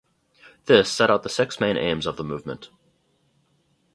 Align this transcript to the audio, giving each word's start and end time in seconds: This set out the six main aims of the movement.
This 0.65 0.91
set 0.91 1.11
out 1.11 1.21
the 1.21 1.29
six 1.29 1.59
main 1.59 1.77
aims 1.77 2.07
of 2.07 2.17
the 2.17 2.23
movement. 2.23 2.71